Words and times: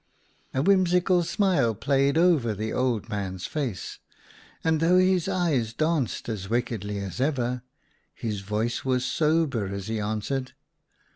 A 0.51 0.63
whimsical 0.63 1.21
smile 1.21 1.75
played 1.75 2.17
over 2.17 2.55
the 2.55 2.73
old 2.73 3.07
mans 3.07 3.45
face, 3.45 3.99
and 4.63 4.79
though 4.79 4.97
his 4.97 5.27
eyes 5.27 5.73
danced 5.73 6.27
as 6.27 6.49
wickedly 6.49 6.97
as 6.97 7.21
ever, 7.21 7.61
his 8.15 8.39
voice 8.41 8.83
was 8.83 9.05
sober 9.05 9.67
as 9.67 9.89
he 9.89 9.99
answered. 9.99 10.53